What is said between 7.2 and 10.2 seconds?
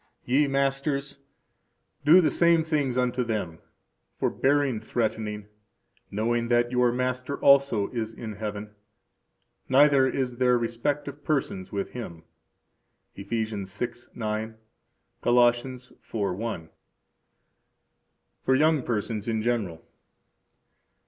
also is in heaven; neither